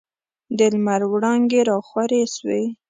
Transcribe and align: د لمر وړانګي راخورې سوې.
د 0.57 0.59
لمر 0.73 1.01
وړانګي 1.11 1.61
راخورې 1.69 2.21
سوې. 2.35 2.63